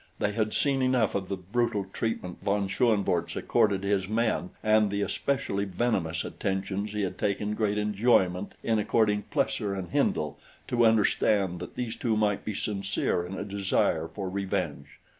They 0.17 0.31
had 0.31 0.51
seen 0.51 0.81
enough 0.81 1.13
of 1.13 1.29
the 1.29 1.37
brutal 1.37 1.85
treatment 1.93 2.39
von 2.43 2.67
Schoenvorts 2.67 3.35
accorded 3.35 3.83
his 3.83 4.07
men 4.09 4.49
and 4.63 4.89
the 4.89 5.03
especially 5.03 5.63
venomous 5.65 6.25
attentions 6.25 6.91
he 6.93 7.03
had 7.03 7.19
taken 7.19 7.53
great 7.53 7.77
enjoyment 7.77 8.55
in 8.63 8.79
according 8.79 9.25
Plesser 9.29 9.75
and 9.75 9.91
Hindle 9.91 10.39
to 10.69 10.87
understand 10.87 11.59
that 11.59 11.75
these 11.75 11.95
two 11.95 12.17
might 12.17 12.43
be 12.43 12.55
sincere 12.55 13.23
in 13.27 13.35
a 13.35 13.43
desire 13.45 14.07
for 14.07 14.27
revenge. 14.27 14.87